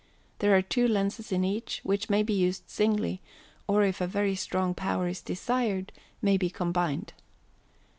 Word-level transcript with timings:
There 0.39 0.55
are 0.57 0.63
two 0.63 0.87
lenses 0.87 1.31
in 1.31 1.43
each, 1.43 1.79
which 1.83 2.09
may 2.09 2.23
be 2.23 2.33
used 2.33 2.63
singly, 2.65 3.21
or 3.67 3.83
if 3.83 4.01
a 4.01 4.07
very 4.07 4.33
strong 4.33 4.73
power 4.73 5.07
is 5.07 5.21
desired, 5.21 5.91
may 6.23 6.37
be 6.37 6.49
combined. 6.49 7.13